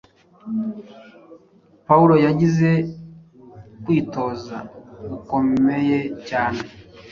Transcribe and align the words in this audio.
pawulo 1.87 2.15
yagize 2.25 2.71
kwitoza 3.83 4.57
gukomeye 5.09 5.99
cyane. 6.27 6.61